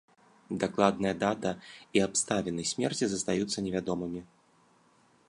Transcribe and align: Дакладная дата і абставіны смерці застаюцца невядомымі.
Дакладная 0.61 1.11
дата 1.23 1.51
і 1.99 2.03
абставіны 2.07 2.67
смерці 2.71 3.05
застаюцца 3.13 3.57
невядомымі. 3.67 4.21